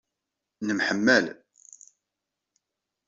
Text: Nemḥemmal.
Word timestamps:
Nemḥemmal. 0.67 1.25